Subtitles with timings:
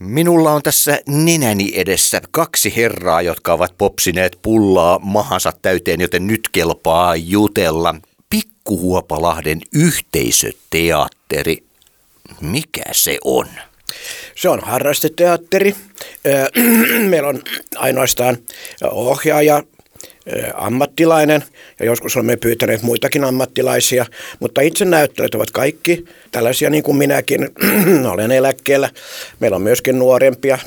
[0.00, 6.48] Minulla on tässä nenäni edessä kaksi herraa, jotka ovat popsineet pullaa mahansa täyteen, joten nyt
[6.52, 7.94] kelpaa jutella.
[8.30, 11.64] Pikkuhuopalahden yhteisöteatteri.
[12.40, 13.46] Mikä se on?
[14.36, 15.74] Se on harrasteteatteri.
[17.10, 17.42] Meillä on
[17.76, 18.36] ainoastaan
[18.90, 19.62] ohjaaja,
[20.54, 21.44] ammattilainen
[21.80, 24.06] ja joskus olemme pyytäneet muitakin ammattilaisia,
[24.40, 27.48] mutta itse näyttelijät ovat kaikki tällaisia niin kuin minäkin.
[28.12, 28.90] Olen eläkkeellä.
[29.40, 30.58] Meillä on myöskin nuorempia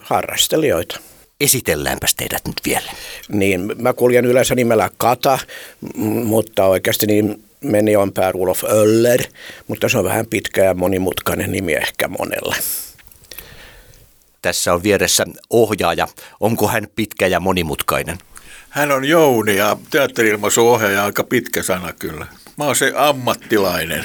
[0.00, 1.00] harrastelijoita.
[1.40, 2.92] Esitelläänpäs teidät nyt vielä.
[3.28, 5.38] Niin, mä kuljen yleensä nimellä Kata,
[6.24, 9.22] mutta oikeasti niin meni on pää Rulof Öller,
[9.68, 12.56] mutta se on vähän pitkä ja monimutkainen nimi ehkä monelle.
[14.42, 16.08] Tässä on vieressä ohjaaja.
[16.40, 18.18] Onko hän pitkä ja monimutkainen?
[18.72, 22.26] Hän on Jouni ja teatteri-ilmaisuohjaaja aika pitkä sana kyllä.
[22.58, 24.04] Mä oon se ammattilainen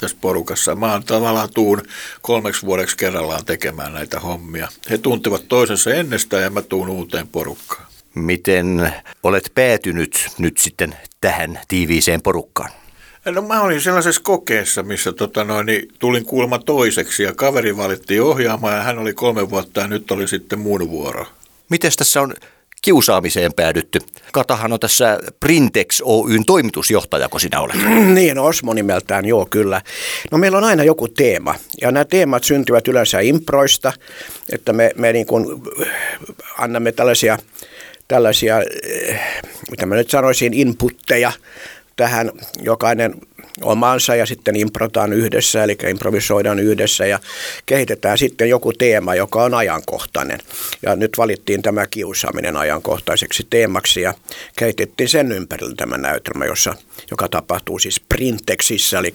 [0.00, 0.74] tässä porukassa.
[0.74, 1.82] Mä oon tavallaan tuun
[2.22, 4.68] kolmeksi vuodeksi kerrallaan tekemään näitä hommia.
[4.90, 7.86] He tuntevat toisensa ennestään ja mä tuun uuteen porukkaan.
[8.14, 8.92] Miten
[9.22, 12.70] olet päätynyt nyt sitten tähän tiiviiseen porukkaan?
[13.24, 18.22] No mä olin sellaisessa kokeessa, missä tota noin, niin tulin kuulemma toiseksi ja kaveri valittiin
[18.22, 21.26] ohjaamaan ja hän oli kolme vuotta ja nyt oli sitten mun vuoro.
[21.68, 22.34] Miten tässä on
[22.86, 23.98] kiusaamiseen päädytty.
[24.32, 27.76] Katahan on tässä Printex Oyn toimitusjohtaja, kun sinä olet.
[28.14, 29.82] niin, Osmo nimeltään, joo kyllä.
[30.30, 33.92] No meillä on aina joku teema, ja nämä teemat syntyvät yleensä improista,
[34.52, 35.62] että me, me niin kuin
[36.58, 37.38] annamme tällaisia,
[38.08, 39.20] tällaisia, eh,
[39.70, 41.32] mitä mä nyt sanoisin, inputteja
[41.96, 42.30] tähän
[42.62, 43.14] jokainen
[43.62, 47.18] omansa ja sitten improtaan yhdessä, eli improvisoidaan yhdessä ja
[47.66, 50.38] kehitetään sitten joku teema, joka on ajankohtainen.
[50.82, 54.14] Ja nyt valittiin tämä kiusaaminen ajankohtaiseksi teemaksi ja
[54.58, 56.74] kehitettiin sen ympärillä tämä näytelmä, jossa,
[57.10, 59.14] joka tapahtuu siis Printexissä, eli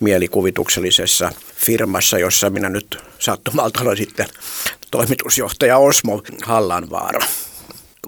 [0.00, 4.26] mielikuvituksellisessa firmassa, jossa minä nyt sattumalta olen sitten
[4.90, 7.20] toimitusjohtaja Osmo Hallanvaara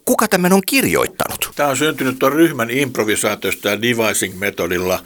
[0.04, 1.52] kuka tämän on kirjoittanut?
[1.56, 5.02] Tämä on syntynyt tuon ryhmän improvisaatiosta ja devising-metodilla.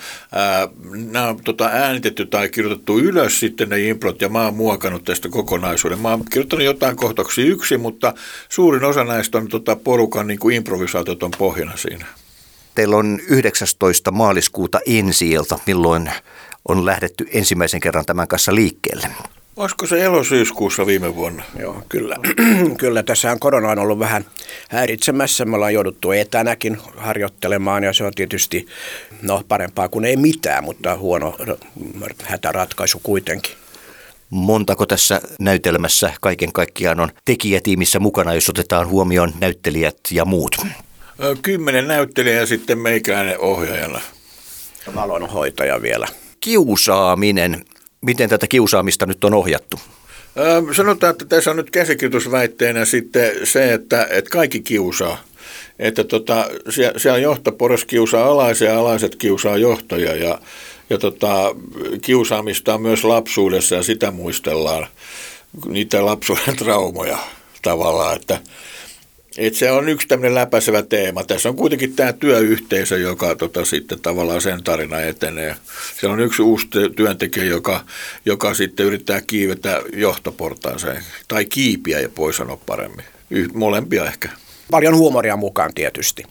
[1.12, 5.28] nämä on tota, äänitetty tai kirjoitettu ylös sitten ne improt ja mä oon muokannut tästä
[5.28, 5.98] kokonaisuuden.
[5.98, 8.14] Mä oon kirjoittanut jotain kohtauksia yksin, mutta
[8.48, 12.06] suurin osa näistä on tota, porukan niin kuin improvisaatiot on pohjana siinä.
[12.75, 14.10] Teillä on 19.
[14.10, 15.31] maaliskuuta ensi
[15.66, 16.10] milloin
[16.69, 19.08] on lähdetty ensimmäisen kerran tämän kanssa liikkeelle.
[19.58, 21.42] Olisiko se elosyyskuussa viime vuonna?
[21.58, 22.16] Joo, kyllä.
[22.78, 24.25] kyllä tässähän korona on ollut vähän
[24.68, 25.44] häiritsemässä.
[25.44, 28.66] Me ollaan jouduttu etänäkin harjoittelemaan ja se on tietysti
[29.22, 31.36] no, parempaa kuin ei mitään, mutta huono
[32.22, 33.52] hätäratkaisu kuitenkin.
[34.30, 40.56] Montako tässä näytelmässä kaiken kaikkiaan on tekijätiimissä mukana, jos otetaan huomioon näyttelijät ja muut?
[41.42, 44.00] Kymmenen näyttelijää sitten meikäinen ohjaajana.
[44.94, 46.06] Valonhoitaja vielä.
[46.40, 47.64] Kiusaaminen
[48.00, 49.80] Miten tätä kiusaamista nyt on ohjattu?
[50.76, 55.25] Sanotaan, että tässä on nyt käsikirjoitusväitteenä sitten se, että, että kaikki kiusaa.
[55.78, 56.49] Että tota,
[56.97, 60.38] siellä johtoporras kiusaa alaisia alaiset kiusaa johtoja ja,
[60.91, 61.54] ja tota,
[62.03, 64.87] kiusaamista on myös lapsuudessa ja sitä muistellaan,
[65.66, 67.19] niitä lapsuuden traumoja
[67.62, 68.41] tavallaan, että
[69.38, 71.25] et se on yksi tämmöinen läpäisevä teema.
[71.25, 75.56] Tässä on kuitenkin tämä työyhteisö, joka tota, sitten tavallaan sen tarina etenee.
[76.00, 76.66] Siellä on yksi uusi
[76.97, 77.84] työntekijä, joka,
[78.25, 81.03] joka sitten yrittää kiivetä johtoportaaseen.
[81.28, 83.04] Tai kiipiä, ja voi sanoa paremmin.
[83.31, 84.28] Y- molempia ehkä.
[84.71, 86.22] Paljon huumoria mukaan tietysti.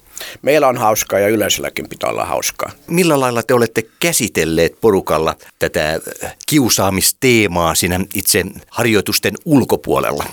[0.41, 2.71] Meillä on hauskaa ja yleisölläkin pitää olla hauskaa.
[2.87, 5.99] Millä lailla te olette käsitelleet porukalla tätä
[6.45, 10.25] kiusaamisteemaa siinä itse harjoitusten ulkopuolella?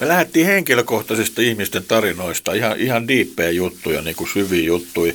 [0.00, 5.12] Me lähdettiin henkilökohtaisista ihmisten tarinoista, ihan, ihan diippejä juttuja, niin kuin syviä juttuja.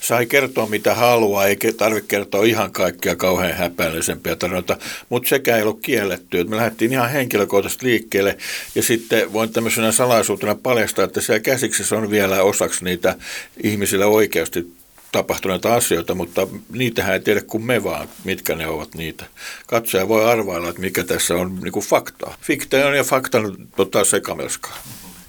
[0.00, 4.76] Sai kertoa mitä haluaa, eikä tarvitse kertoa ihan kaikkia kauhean häpeällisempiä tarinoita,
[5.08, 6.44] mutta sekä ei ollut kielletty.
[6.44, 8.38] Me lähdettiin ihan henkilökohtaisesti liikkeelle
[8.74, 13.14] ja sitten voin tämmöisenä salaisuutena paljastaa, että siellä käsiksessä on vielä osaksi niitä
[13.62, 14.72] ihmisille oikeasti
[15.12, 19.24] tapahtuneita asioita, mutta niitähän ei tiedä kuin me vaan, mitkä ne ovat niitä.
[19.66, 22.36] Katsoja voi arvailla, että mikä tässä on niin kuin faktaa.
[22.40, 24.78] Fiktion ja faktan tota, sekamelskaa.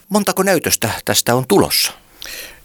[0.10, 1.92] Montako näytöstä tästä on tulossa?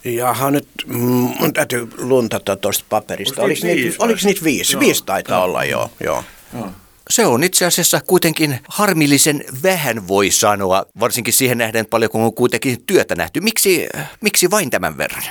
[0.04, 3.42] Jaha, nyt mun täytyy luntata tuosta paperista.
[3.42, 4.72] Oliko, niitä, viisi, oliko niitä viisi?
[4.72, 4.80] Joo.
[4.80, 5.44] Viisi taitaa joo.
[5.44, 5.90] olla, joo.
[6.04, 6.24] joo.
[6.54, 6.70] joo.
[7.10, 12.34] Se on itse asiassa kuitenkin harmillisen vähän voi sanoa, varsinkin siihen nähden paljon, kun on
[12.34, 13.40] kuitenkin työtä nähty.
[13.40, 13.88] Miksi,
[14.20, 15.22] miksi vain tämän verran?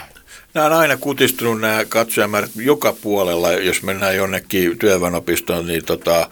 [0.58, 6.30] Nämä on aina kutistunut nämä katsojamäärät joka puolella, jos mennään jonnekin työväenopistoon, niin tota, äh,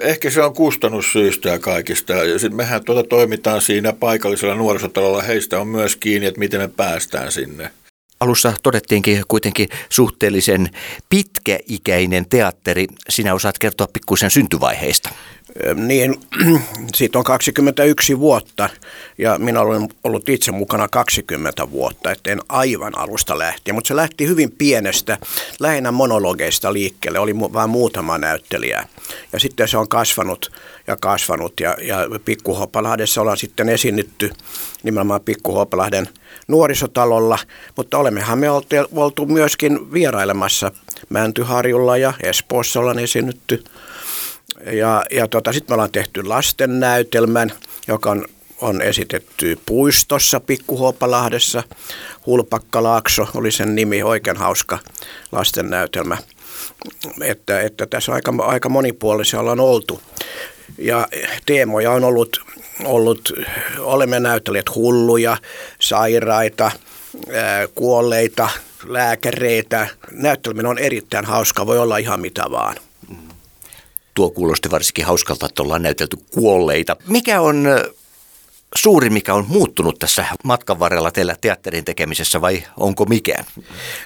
[0.00, 2.12] ehkä se on kustannussyistä ja kaikista.
[2.12, 6.68] Ja sitten mehän tuota toimitaan siinä paikallisella nuorisotalolla, heistä on myös kiinni, että miten me
[6.68, 7.70] päästään sinne.
[8.20, 10.70] Alussa todettiinkin kuitenkin suhteellisen
[11.08, 12.86] pitkäikäinen teatteri.
[13.08, 15.10] Sinä osaat kertoa pikkuisen syntyvaiheista.
[15.74, 16.20] Niin,
[16.94, 18.68] siitä on 21 vuotta
[19.18, 24.26] ja minä olen ollut itse mukana 20 vuotta, en aivan alusta lähtien, mutta se lähti
[24.26, 25.18] hyvin pienestä,
[25.60, 28.88] lähinnä monologeista liikkeelle, oli vain muutama näyttelijä.
[29.32, 30.52] Ja sitten se on kasvanut
[30.86, 34.30] ja kasvanut ja, ja Pikkuhopalahdessa ollaan sitten esiinnytty
[34.82, 36.08] nimenomaan Pikkuhopalahden
[36.48, 37.38] nuorisotalolla,
[37.76, 40.72] mutta olemmehan me oltu, oltu myöskin vierailemassa
[41.08, 43.64] Mäntyharjulla ja Espoossa ollaan esiinnytty
[44.72, 47.52] ja, ja tota, sitten me ollaan tehty lastennäytelmän,
[47.88, 48.26] joka on,
[48.60, 51.62] on esitetty puistossa Pikkuhuopalahdessa.
[52.26, 54.78] Hulpakkalaakso oli sen nimi, oikein hauska
[55.32, 56.16] lastennäytelmä.
[57.22, 60.02] Että, että tässä aika, aika monipuolisia ollaan oltu.
[60.78, 61.08] Ja
[61.46, 62.40] teemoja on ollut,
[62.84, 63.32] ollut
[63.78, 65.36] olemme näyttelijät hulluja,
[65.80, 66.70] sairaita,
[67.74, 68.48] kuolleita,
[68.86, 69.88] lääkäreitä.
[70.10, 72.76] Näytteleminen on erittäin hauska, voi olla ihan mitä vaan
[74.14, 76.96] tuo kuulosti varsinkin hauskalta, että ollaan näytelty kuolleita.
[77.08, 77.66] Mikä on
[78.74, 83.44] suuri, mikä on muuttunut tässä matkan varrella teillä teatterin tekemisessä vai onko mikään?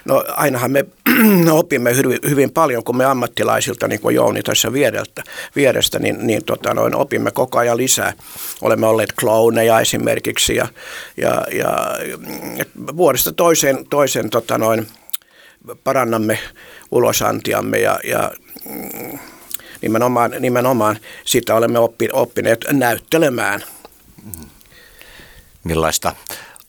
[0.05, 0.85] No ainahan me
[1.51, 5.23] opimme hyvin, hyvin paljon, kun me ammattilaisilta, niin kuin Jouni tässä viereltä,
[5.55, 8.13] vierestä, niin, niin tota, noin, opimme koko ajan lisää.
[8.61, 10.67] Olemme olleet klauneja esimerkiksi ja,
[11.17, 11.67] ja, ja
[12.97, 14.87] vuodesta toiseen, toiseen tota, noin,
[15.83, 16.39] parannamme
[16.91, 18.31] ulosantiamme ja, ja
[19.81, 21.79] nimenomaan, nimenomaan sitä olemme
[22.13, 23.63] oppineet näyttelemään.
[25.63, 26.15] Millaista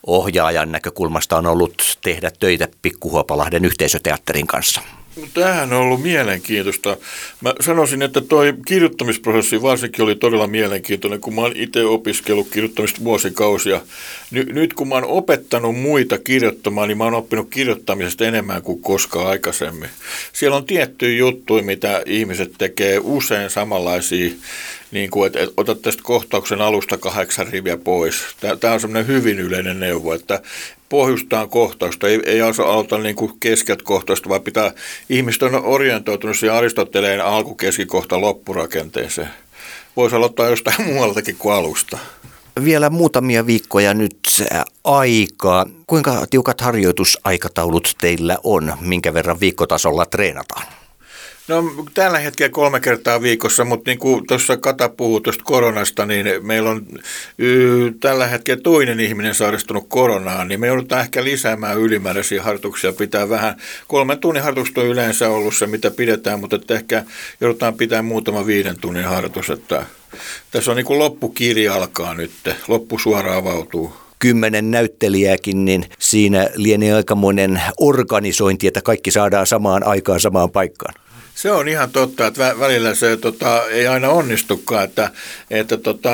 [0.07, 4.81] ohjaajan näkökulmasta on ollut tehdä töitä Pikkuhuopalahden yhteisöteatterin kanssa?
[5.35, 6.97] Tämähän on ollut mielenkiintoista.
[7.41, 13.05] Mä sanoisin, että toi kirjoittamisprosessi varsinkin oli todella mielenkiintoinen, kun mä oon itse opiskellut kirjoittamista
[13.05, 13.81] vuosikausia.
[14.31, 18.83] Ny- nyt kun mä oon opettanut muita kirjoittamaan, niin mä oon oppinut kirjoittamisesta enemmän kuin
[18.83, 19.91] koskaan aikaisemmin.
[20.33, 24.31] Siellä on tiettyjä juttuja, mitä ihmiset tekee usein samanlaisia
[24.91, 28.23] niin kuin, että, että otat tästä kohtauksen alusta kahdeksan riviä pois.
[28.61, 30.43] Tämä on semmoinen hyvin yleinen neuvo, että
[30.89, 34.73] pohjustaan kohtausta, ei, ei aloita niin kuin keskeltä kohtausta, vaan pitää,
[35.11, 39.29] ihmiset on orientoitunut siihen Aristoteleen alkukeskikohta loppurakenteeseen.
[39.97, 41.99] Voisi aloittaa jostain muualtakin kuin alusta.
[42.65, 44.19] Vielä muutamia viikkoja nyt
[44.85, 45.67] aikaa.
[45.87, 48.73] Kuinka tiukat harjoitusaikataulut teillä on?
[48.81, 50.67] Minkä verran viikkotasolla treenataan?
[51.51, 51.65] No
[51.95, 56.71] tällä hetkellä kolme kertaa viikossa, mutta niin kuin tuossa Kata puhuu tuosta koronasta, niin meillä
[56.71, 56.87] on
[57.39, 63.29] y, tällä hetkellä toinen ihminen sairastunut koronaan, niin me joudutaan ehkä lisäämään ylimääräisiä harjoituksia, pitää
[63.29, 63.57] vähän,
[63.89, 67.05] kolmen tunnin harjoitukset on yleensä ollut se, mitä pidetään, mutta että ehkä
[67.41, 69.87] joudutaan pitää muutama viiden tunnin harjoitus, että
[70.51, 72.31] tässä on niin kuin loppukirja alkaa nyt,
[72.69, 80.21] loppu suoraan avautuu kymmenen näyttelijääkin, niin siinä lienee aikamoinen organisointi, että kaikki saadaan samaan aikaan
[80.21, 80.95] samaan paikkaan.
[81.41, 85.11] Se on ihan totta, että välillä se tota, ei aina onnistukaan, että,
[85.51, 86.11] että tota,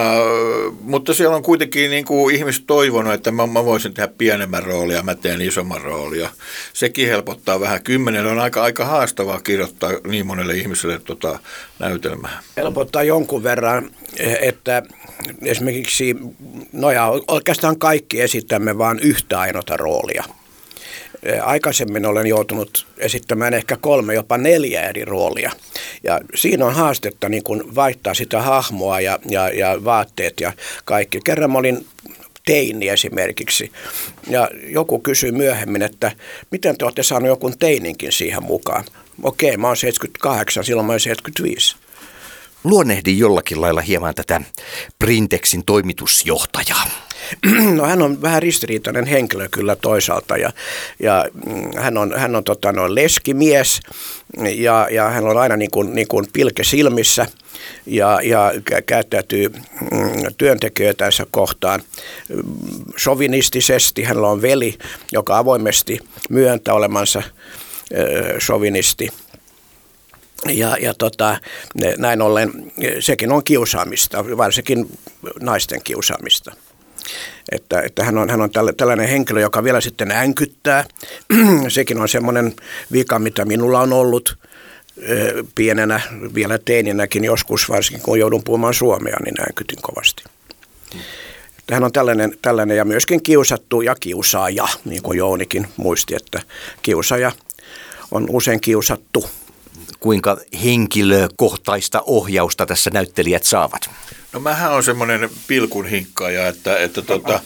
[0.81, 5.03] mutta siellä on kuitenkin niin kuin ihmiset toivonut, että mä, mä voisin tehdä pienemmän roolia,
[5.03, 6.31] mä teen isomman roolia.
[6.73, 7.83] Sekin helpottaa vähän.
[7.83, 11.39] Kymmenen on aika, aika haastavaa kirjoittaa niin monelle ihmiselle tota,
[11.79, 12.43] näytelmää.
[12.57, 13.91] Helpottaa jonkun verran,
[14.41, 14.83] että
[15.43, 16.17] esimerkiksi,
[16.73, 20.25] no ja oikeastaan kaikki esittämme vain yhtä ainoata roolia–
[21.43, 25.53] Aikaisemmin olen joutunut esittämään ehkä kolme, jopa neljä eri roolia.
[26.05, 30.53] Ja siinä on haastetta niin kuin vaihtaa sitä hahmoa ja, ja, ja vaatteet ja
[30.85, 31.21] kaikki.
[31.25, 31.87] Kerran mä olin
[32.47, 33.73] teini esimerkiksi.
[34.29, 36.13] Ja joku kysyi myöhemmin, että
[36.51, 38.85] miten te olette saaneet joku teininkin siihen mukaan.
[39.23, 41.77] Okei, mä oon 78, silloin mä oon 75.
[42.65, 44.41] Luonnehdin jollakin lailla hieman tätä
[44.99, 46.87] Printexin toimitusjohtajaa.
[47.77, 50.53] No hän on vähän ristiriitainen henkilö kyllä toisaalta ja,
[51.03, 53.81] ja mm, hän on, hän on tota, no, leskimies
[54.55, 57.27] ja, ja hän on aina niin kuin, niin kuin pilke silmissä
[57.87, 58.53] ja, ja
[58.87, 61.83] käyttäytyy mm, työntekijöitänsä kohtaan
[62.97, 64.03] sovinistisesti.
[64.03, 64.79] Hänellä on veli,
[65.13, 65.99] joka avoimesti
[66.31, 67.23] myöntää olemansa
[68.39, 69.09] sovinisti.
[70.51, 71.39] Ja, ja tota,
[71.99, 74.99] näin ollen sekin on kiusaamista, varsinkin
[75.41, 76.53] naisten kiusaamista.
[77.53, 80.85] Että, että hän on, hän on tällainen henkilö, joka vielä sitten änkyttää.
[81.69, 82.55] Sekin on semmoinen
[82.93, 84.39] vika, mitä minulla on ollut
[85.55, 86.01] pienenä,
[86.35, 90.25] vielä teininäkin joskus, varsinkin kun joudun puhumaan suomea, niin änkytin kovasti.
[91.73, 96.43] Hän on tällainen, tällainen ja myöskin kiusattu ja kiusaaja, niin kuin Jounikin muisti, että
[96.83, 97.33] kiusaaja
[98.11, 99.31] on usein kiusattu
[100.07, 103.91] kuinka henkilökohtaista ohjausta tässä näyttelijät saavat?
[104.33, 107.41] No mähän on semmoinen pilkun hinkkaaja, että, että tota,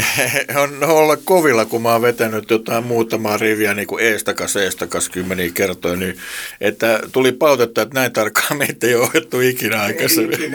[0.62, 5.50] on olla kovilla, kun mä oon vetänyt jotain muutamaa riviä niin kuin eestakas, eestakas kymmeniä
[5.54, 6.18] kertoja, niin
[6.60, 10.54] että tuli pautetta, että näin tarkkaan meitä ei ole ohjattu ikinä aikaisemmin.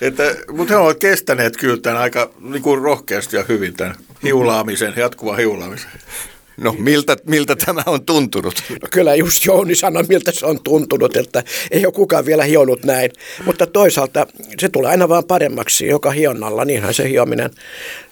[0.00, 4.94] että, mutta he ovat kestäneet kyllä tämän aika niin kuin rohkeasti ja hyvin tämän hiulaamisen,
[4.96, 5.90] jatkuvan hiulaamisen.
[6.56, 8.54] No miltä, miltä tämä on tuntunut?
[8.70, 12.84] No kyllä just Jouni sanoi, miltä se on tuntunut, että ei ole kukaan vielä hionut
[12.84, 13.10] näin.
[13.44, 14.26] Mutta toisaalta
[14.58, 17.50] se tulee aina vaan paremmaksi joka hionnalla, niinhän se hiominen,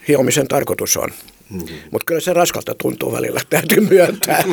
[0.08, 1.10] hiomisen tarkoitus on.
[1.50, 1.60] Mm.
[1.90, 4.44] Mutta kyllä se raskalta tuntuu välillä, täytyy myöntää.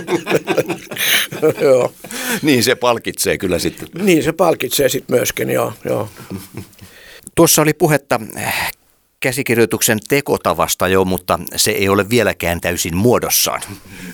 [1.62, 1.94] joo.
[2.42, 3.90] Niin se palkitsee kyllä sitten.
[4.02, 5.74] Niin se palkitsee sitten myöskin, joo.
[5.86, 6.10] joo.
[7.36, 8.20] Tuossa oli puhetta
[9.20, 13.62] käsikirjoituksen tekotavasta jo, mutta se ei ole vieläkään täysin muodossaan.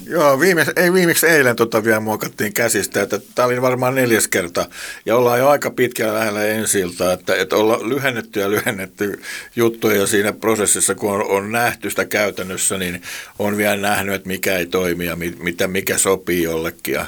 [0.07, 4.65] Joo, viime, ei viimeksi eilen tota vielä muokattiin käsistä, että tämä oli varmaan neljäs kerta
[5.05, 9.21] ja ollaan jo aika pitkällä lähellä ensiltä, että, että ollaan lyhennetty ja lyhennetty
[9.55, 13.01] juttuja siinä prosessissa, kun on, on nähty sitä käytännössä, niin
[13.39, 16.99] on vielä nähnyt, että mikä ei toimi ja mitä, mikä sopii jollekin.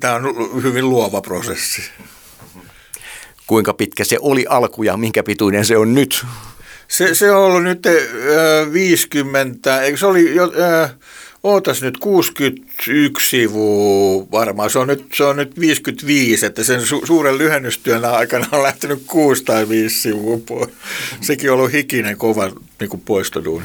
[0.00, 1.82] Tämä on hyvin luova prosessi.
[3.46, 6.26] Kuinka pitkä se oli alku ja minkä pituinen se on nyt?
[6.90, 10.90] Se, se on ollut nyt äh, 50, eikö se oli jo, äh,
[11.42, 17.00] ootas nyt 61 sivua varmaan, se on nyt, se on nyt 55, että sen su,
[17.06, 20.70] suuren lyhennystyön aikana on lähtenyt 6 tai 5 sivua pois.
[21.20, 23.64] Sekin on ollut hikinen kova niin kuin poistoduuni.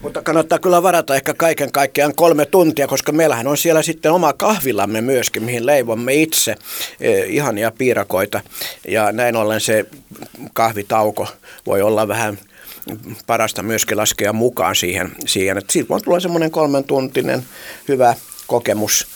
[0.00, 4.32] Mutta kannattaa kyllä varata ehkä kaiken kaikkiaan kolme tuntia, koska meillähän on siellä sitten oma
[4.32, 6.54] kahvilamme myöskin, mihin leivomme itse
[7.00, 8.40] eh, ihania piirakoita.
[8.88, 9.84] Ja näin ollen se
[10.52, 11.28] kahvitauko
[11.66, 12.38] voi olla vähän
[13.26, 15.58] parasta myöskin laskea mukaan siihen, siihen.
[15.58, 17.42] että siitä voi tulla semmoinen kolmen tuntinen
[17.88, 18.14] hyvä
[18.46, 19.06] kokemus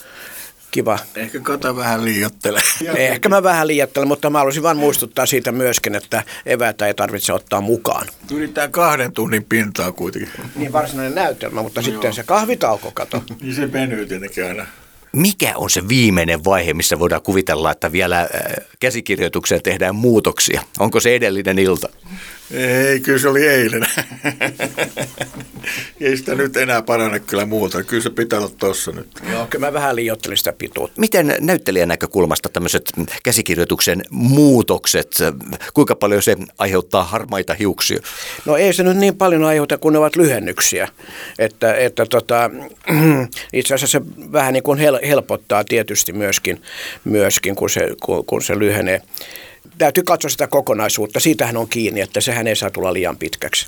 [0.75, 0.99] kiva.
[1.15, 2.61] Ehkä kata vähän liiottele.
[2.95, 7.33] Ehkä mä vähän liiottelen, mutta mä haluaisin vain muistuttaa siitä myöskin, että eväitä ei tarvitse
[7.33, 8.07] ottaa mukaan.
[8.31, 10.29] Yritetään kahden tunnin pintaa kuitenkin.
[10.55, 12.13] Niin varsinainen näytelmä, mutta no sitten joo.
[12.13, 13.23] se kahvitauko kato.
[13.41, 14.65] niin se venyy tietenkin aina.
[15.11, 18.27] Mikä on se viimeinen vaihe, missä voidaan kuvitella, että vielä äh,
[18.79, 20.61] käsikirjoitukseen tehdään muutoksia?
[20.79, 21.89] Onko se edellinen ilta?
[22.51, 23.87] Ei, kyllä se oli eilen.
[26.01, 27.83] Ei sitä nyt enää parane kyllä muuta.
[27.83, 29.07] Kyllä se pitää olla tuossa nyt.
[29.31, 31.01] Joo, kyllä mä vähän liioittelin sitä pituutta.
[31.01, 32.91] Miten näyttelijän näkökulmasta tämmöiset
[33.23, 35.11] käsikirjoituksen muutokset,
[35.73, 37.99] kuinka paljon se aiheuttaa harmaita hiuksia?
[38.45, 40.87] No ei se nyt niin paljon aiheuta, kun ne ovat lyhennyksiä.
[41.39, 42.49] Että, että tota,
[43.53, 46.61] itse asiassa se vähän niin kuin helpottaa tietysti myöskin,
[47.03, 49.01] myöskin kun, se, kun, kun se lyhenee
[49.77, 51.19] täytyy katsoa sitä kokonaisuutta.
[51.19, 53.67] Siitähän on kiinni, että sehän ei saa tulla liian pitkäksi.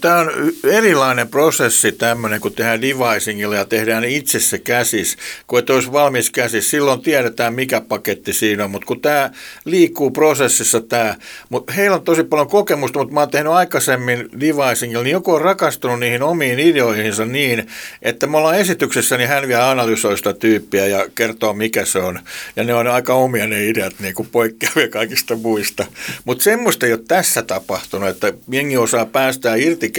[0.00, 0.30] Tämä on
[0.64, 5.16] erilainen prosessi tämmöinen, kun tehdään devisingilla ja tehdään itse se käsis.
[5.46, 9.30] Kun et olisi valmis käsis, silloin tiedetään mikä paketti siinä on, mutta kun tämä
[9.64, 11.14] liikkuu prosessissa tämä,
[11.48, 15.40] mutta heillä on tosi paljon kokemusta, mutta mä oon tehnyt aikaisemmin devisingilla, niin joku on
[15.40, 17.66] rakastunut niihin omiin ideoihinsa niin,
[18.02, 22.20] että me ollaan esityksessä, niin hän vielä analysoi sitä tyyppiä ja kertoo mikä se on.
[22.56, 25.86] Ja ne on aika omia ne ideat, niin kuin poikkeavia kaikista muista.
[26.24, 29.06] Mutta semmoista ei ole tässä tapahtunut, että jengi osaa
[29.52, 29.92] päästää irti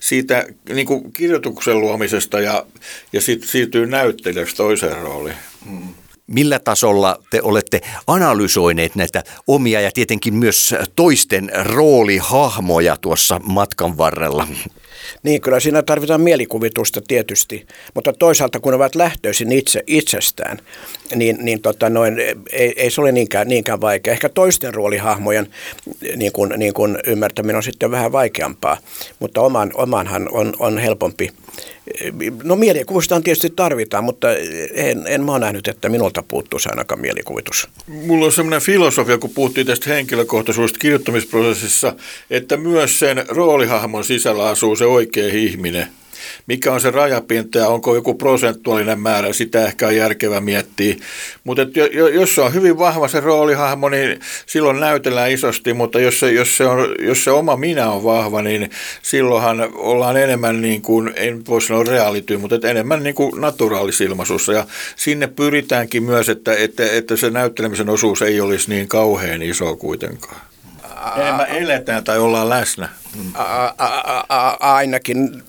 [0.00, 2.66] siitä niin kuin kirjoituksen luomisesta ja,
[3.12, 5.36] ja sitten siirtyy näyttelijäksi toiseen rooliin.
[5.64, 5.94] Hmm.
[6.30, 14.48] Millä tasolla te olette analysoineet näitä omia ja tietenkin myös toisten roolihahmoja tuossa matkan varrella?
[15.22, 20.58] Niin, kyllä siinä tarvitaan mielikuvitusta tietysti, mutta toisaalta kun ovat lähtöisin itse, itsestään,
[21.14, 22.18] niin, niin tota noin,
[22.52, 24.12] ei, ei se ole niinkään, niinkään vaikea.
[24.12, 25.50] Ehkä toisten roolihahmojen
[26.16, 28.76] niin kuin, niin kuin ymmärtäminen on sitten vähän vaikeampaa,
[29.18, 31.30] mutta oman, omanhan on, on helpompi
[32.44, 34.28] No mielikuvistahan tietysti tarvitaan, mutta
[34.74, 37.68] en, en mä ole nähnyt, että minulta puuttuisi ainakaan mielikuvitus.
[37.86, 41.94] Mulla on semmoinen filosofia, kun puhuttiin tästä henkilökohtaisuudesta kirjoittamisprosessissa,
[42.30, 45.86] että myös sen roolihahmon sisällä asuu se oikea ihminen–
[46.46, 50.96] mikä on se rajapinta ja onko joku prosentuaalinen määrä, sitä ehkä on järkevä miettiä.
[51.44, 51.62] Mutta
[52.12, 56.56] jos se on hyvin vahva se roolihahmo, niin silloin näytellään isosti, mutta jos se, jos
[56.56, 58.70] se, on, jos se oma minä on vahva, niin
[59.02, 64.66] silloinhan ollaan enemmän niin kuin, en voi sanoa reality, mutta enemmän niin kuin naturaalisilmaisussa ja
[64.96, 70.40] sinne pyritäänkin myös, että, että, että se näyttelemisen osuus ei olisi niin kauhean iso kuitenkaan.
[71.16, 72.88] Enemmän eletään tai ollaan läsnä.
[74.60, 75.42] ainakin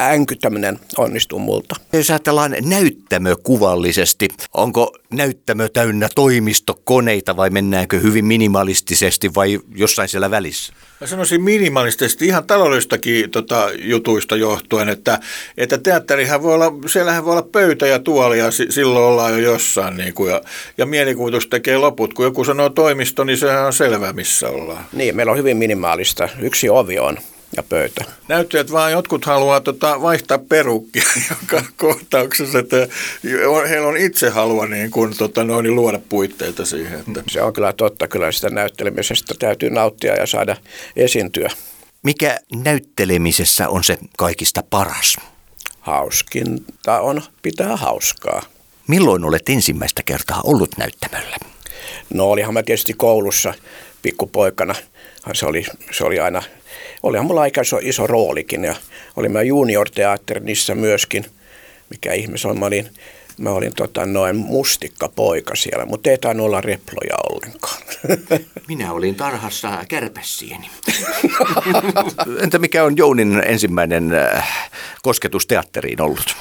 [0.00, 1.76] änkyttäminen onnistuu multa.
[1.92, 10.72] Jos ajatellaan näyttämökuvallisesti, onko näyttämö täynnä toimistokoneita vai mennäänkö hyvin minimalistisesti vai jossain siellä välissä?
[11.00, 15.18] Mä sanoisin minimalistisesti ihan taloudellistakin tota, jutuista johtuen, että,
[15.56, 19.96] että teatterihan voi olla, siellähän voi olla pöytä ja tuoli ja silloin ollaan jo jossain
[19.96, 20.40] niin kuin, ja,
[20.78, 22.14] ja mielikuvitus tekee loput.
[22.14, 24.84] Kun joku sanoo toimisto, niin sehän on selvää missä ollaan.
[24.92, 26.28] Niin, meillä on hyvin minimaalista.
[26.40, 27.18] Yksi ovi on
[27.56, 28.04] ja pöytä.
[28.28, 32.88] Näyttelijät vaan jotkut haluaa tota, vaihtaa perukkia joka kohtauksessa, että
[33.68, 37.00] heillä on itse halua niin kun, tota, noin, luoda puitteita siihen.
[37.00, 37.22] Että.
[37.30, 40.56] Se on kyllä totta, kyllä sitä näyttelemisestä täytyy nauttia ja saada
[40.96, 41.50] esiintyä.
[42.02, 45.16] Mikä näyttelemisessä on se kaikista paras?
[45.80, 48.42] Hauskinta on pitää hauskaa.
[48.88, 51.36] Milloin olet ensimmäistä kertaa ollut näyttämöllä?
[52.14, 53.54] No olihan mä tietysti koulussa
[54.02, 54.74] pikkupoikana.
[55.32, 56.42] Se oli, se oli aina
[57.04, 58.74] olihan mulla aika iso, iso roolikin ja
[59.16, 61.24] olin mä junior-teatterissa myöskin,
[61.90, 62.58] mikä ihmis on.
[62.58, 62.90] Mä olin,
[63.38, 67.82] mä olin tota, noin mustikkapoika siellä, mutta ei tainnut olla reploja ollenkaan.
[68.68, 70.70] Minä olin tarhassa kärpässieni.
[72.42, 74.70] Entä mikä on Jounin ensimmäinen äh,
[75.02, 76.36] kosketus teatteriin ollut?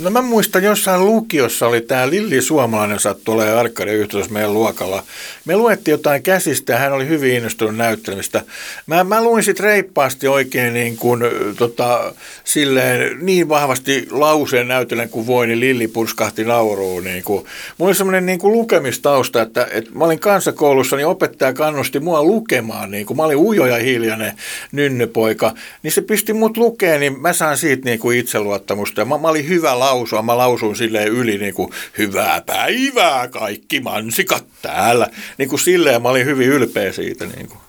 [0.00, 5.02] No mä muistan jossain lukiossa oli tämä Lilli Suomalainen sattui olemaan Arkadin yhteydessä meidän luokalla.
[5.44, 8.42] Me luettiin jotain käsistä ja hän oli hyvin innostunut näyttelemistä.
[8.86, 11.22] Mä, mä luin sitten reippaasti oikein niin kuin,
[11.56, 17.04] tota, silleen, niin vahvasti lauseen näytellen kuin voi, niin Lilli purskahti nauruun.
[17.04, 17.44] Niin kuin.
[17.78, 22.22] Mulla oli semmoinen niin kuin lukemistausta, että, että mä olin kansakoulussa, niin opettaja kannusti mua
[22.22, 22.90] lukemaan.
[22.90, 23.16] Niin kuin.
[23.16, 24.32] Mä olin ujo ja hiljainen
[24.72, 29.04] nynnypoika, niin se pisti mut lukeen, niin mä saan siitä niin kuin itseluottamusta.
[29.04, 30.22] Mä, mä olin hyvä lausua.
[30.22, 35.08] Mä lausun silleen yli niin kuin, hyvää päivää kaikki mansikat täällä.
[35.38, 37.26] Niin kuin silleen mä olin hyvin ylpeä siitä.
[37.26, 37.60] Niin kuin.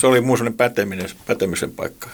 [0.00, 0.72] Se oli mun sellainen
[1.26, 2.08] pätemisen paikka.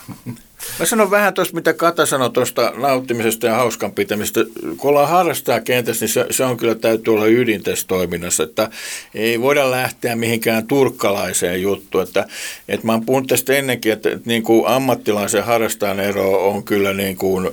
[0.78, 4.40] Mä sanon vähän tuosta, mitä Kata sanoi tuosta nauttimisesta ja hauskan pitämistä.
[4.76, 8.71] Kun ollaan harrastaa kentässä, niin se, se on kyllä täytyy olla ydin tässä toiminnassa, että
[9.14, 12.04] ei voida lähteä mihinkään turkkalaiseen juttuun.
[12.04, 12.26] Että,
[12.68, 16.92] että mä oon puhunut tästä ennenkin, että, että niin kuin ammattilaisen harrastajan ero on kyllä
[16.92, 17.50] niin kuin,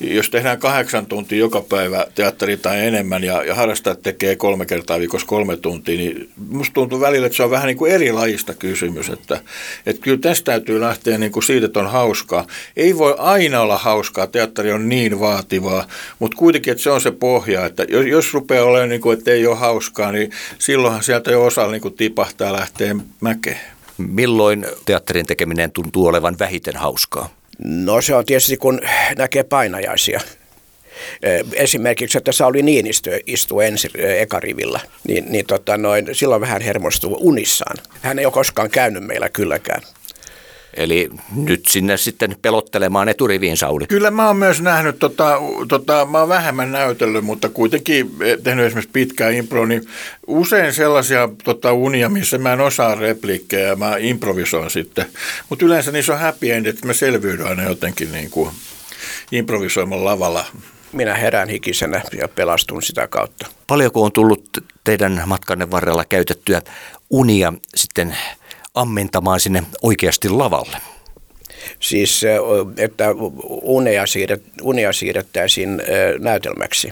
[0.00, 4.98] jos tehdään kahdeksan tuntia joka päivä teatteri tai enemmän ja, ja harrastajat tekee kolme kertaa
[4.98, 8.54] viikossa kolme tuntia, niin musta tuntuu välillä, että se on vähän niin kuin eri lajista
[8.54, 9.08] kysymys.
[9.08, 9.40] Että,
[9.86, 13.78] että kyllä tästä täytyy lähteä niin kuin siitä, että on hauskaa ei voi aina olla
[13.78, 18.34] hauskaa, teatteri on niin vaativaa, mutta kuitenkin, että se on se pohja, että jos, jos
[18.34, 21.94] rupeaa olemaan, niin kuin, että ei ole hauskaa, niin silloinhan sieltä jo osa niin kuin
[21.94, 23.60] tipahtaa lähtee mäkeen.
[23.98, 27.34] Milloin teatterin tekeminen tuntuu olevan vähiten hauskaa?
[27.64, 28.80] No se on tietysti kun
[29.18, 30.20] näkee painajaisia.
[31.52, 37.76] Esimerkiksi, että Sauli Niinistö istui ensi ekarivillä, niin, niin tota noin, silloin vähän hermostuu unissaan.
[38.02, 39.82] Hän ei ole koskaan käynyt meillä kylläkään.
[40.74, 43.86] Eli nyt sinne sitten pelottelemaan eturiviin Sauli.
[43.86, 48.10] Kyllä mä oon myös nähnyt, tota, tota, mä oon vähemmän näytellyt, mutta kuitenkin
[48.42, 49.82] tehnyt esimerkiksi pitkää impro, niin
[50.26, 55.06] usein sellaisia tota, unia, missä mä en osaa repliikkejä ja mä improvisoin sitten.
[55.48, 58.50] Mutta yleensä niissä on happy end, että mä selviydyn aina jotenkin niin kuin
[59.32, 60.44] improvisoimalla lavalla
[60.92, 63.46] minä herään hikisenä ja pelastun sitä kautta.
[63.66, 66.62] Paljonko on tullut teidän matkanne varrella käytettyä
[67.10, 68.16] unia sitten
[68.74, 70.76] ammentamaan sinne oikeasti lavalle?
[71.80, 72.22] Siis,
[72.76, 73.08] että
[73.62, 75.82] unia, siirret, unia siirrettäisiin
[76.18, 76.90] näytelmäksi.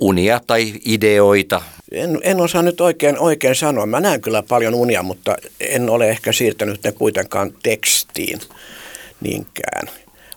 [0.00, 1.62] Unia tai ideoita?
[1.92, 3.86] En, en osaa nyt oikein, oikein sanoa.
[3.86, 8.40] Mä näen kyllä paljon unia, mutta en ole ehkä siirtänyt ne kuitenkaan tekstiin
[9.20, 9.88] niinkään.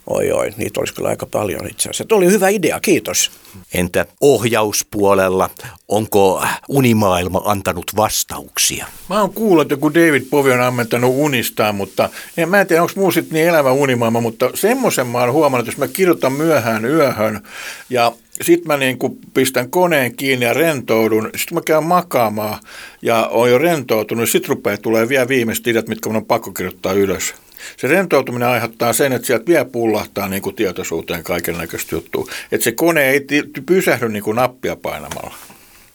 [0.08, 2.06] Oi oi, niitä olisi kyllä aika paljon itse asiassa.
[2.06, 3.32] Tuo oli hyvä idea, kiitos.
[3.74, 5.50] Entä ohjauspuolella,
[5.88, 8.86] onko unimaailma antanut vastauksia?
[9.10, 12.82] Mä oon kuullut, että kun David Bowie on ammentanut unistaan, mutta en mä en tiedä,
[12.82, 16.86] onko muu niin elävä unimaailma, mutta semmoisen mä oon huomannut, että jos mä kirjoitan myöhään
[16.86, 17.42] yöhön
[17.90, 18.12] ja
[18.42, 18.98] sitten mä niin
[19.34, 21.30] pistän koneen kiinni ja rentoudun.
[21.36, 22.60] Sitten mä käyn makaamaan
[23.02, 24.30] ja oon jo rentoutunut.
[24.30, 27.34] Sitten rupeaa tulee vielä viimeiset ideat, mitkä mun on pakko kirjoittaa ylös.
[27.78, 32.28] Se rentoutuminen aiheuttaa sen, että sieltä vielä pullahtaa niin kuin tietoisuuteen kaiken näköistä juttua.
[32.52, 33.26] Että se kone ei
[33.66, 35.36] pysähdy niin kuin nappia painamalla.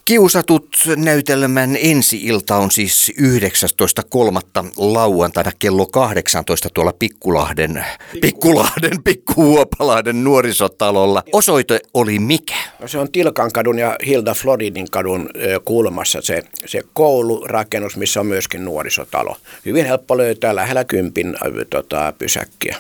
[0.07, 4.71] Kiusatut näytelmän ensi-ilta on siis 19.3.
[4.77, 7.85] lauantaina kello 18 tuolla Pikkulahden,
[8.21, 11.23] Pikkulahden, Pikkuhuopalahden nuorisotalolla.
[11.33, 12.55] Osoite oli mikä?
[12.81, 15.31] No se on Tilkankadun ja Hilda Floridin kadun
[15.65, 19.37] kulmassa se, se koulurakennus, missä on myöskin nuorisotalo.
[19.65, 21.37] Hyvin helppo löytää lähellä kympin
[21.71, 22.77] tota, pysäkkiä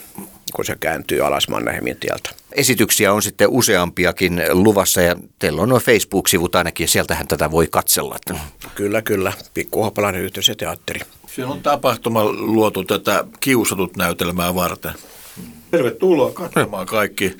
[0.54, 2.30] kun se kääntyy alas Mannerheimin tieltä.
[2.52, 8.16] Esityksiä on sitten useampiakin luvassa ja teillä on nuo Facebook-sivut ainakin, sieltähän tätä voi katsella.
[8.74, 9.32] Kyllä, kyllä.
[9.54, 11.00] Pikkuhopalainen yhteisöteatteri.
[11.26, 14.92] Siellä on tapahtuma luotu tätä kiusatut näytelmää varten.
[15.70, 17.36] Tervetuloa katsomaan kaikki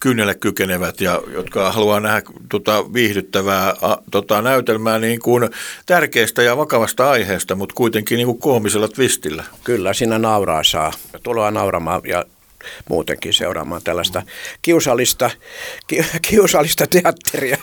[0.00, 5.50] kynnelle kykenevät ja jotka haluaa nähdä tota, viihdyttävää a, tota, näytelmää niin kuin
[5.86, 9.44] tärkeästä ja vakavasta aiheesta, mutta kuitenkin niin kuin koomisella twistillä.
[9.64, 10.92] Kyllä, siinä nauraa saa.
[11.22, 12.24] Tuloa nauramaan ja
[12.88, 14.22] muutenkin seuraamaan tällaista
[14.62, 15.30] kiusallista,
[15.86, 17.56] ki, kiusallista teatteria.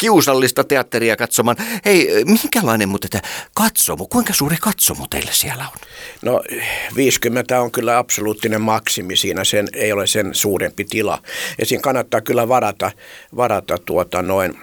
[0.00, 1.56] Kiusallista teatteria katsomaan.
[1.84, 3.22] Hei, minkälainen muuten tämä
[3.54, 5.88] katsomo, kuinka suuri katsomo teille siellä on?
[6.22, 6.42] No
[6.96, 11.22] 50 on kyllä absoluuttinen maksimi siinä, sen ei ole sen suurempi tila.
[11.58, 12.90] Ja siinä kannattaa kyllä varata,
[13.36, 14.58] varata tuota noin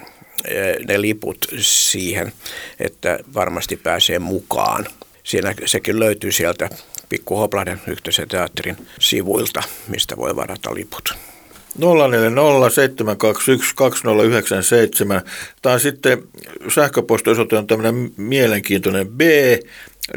[0.46, 2.32] eh, ne liput siihen,
[2.80, 4.86] että varmasti pääsee mukaan.
[5.24, 6.70] Siinä sekin löytyy sieltä
[7.10, 11.14] Pikku Hoplahden yhteisen teatterin sivuilta, mistä voi varata liput.
[11.80, 11.82] 0407212097
[15.62, 16.24] tai sitten
[16.74, 19.22] sähköpostiosoite on tämmöinen mielenkiintoinen b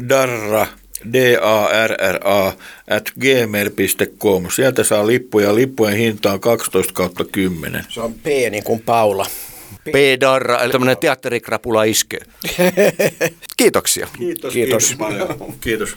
[0.08, 0.66] darra
[1.12, 2.52] darra
[2.90, 4.50] at gmail.com.
[4.50, 5.54] Sieltä saa lippuja.
[5.54, 7.84] Lippujen hinta on 12 kautta 10.
[7.88, 9.26] Se on P niin kuin Paula.
[9.84, 12.18] P-darra, eli tämmöinen teatterikrapula iske.
[13.56, 14.08] Kiitoksia.
[14.18, 14.52] Kiitos.
[14.52, 14.88] Kiitos.
[14.88, 15.54] Kiitos.
[15.60, 15.96] Kiitos.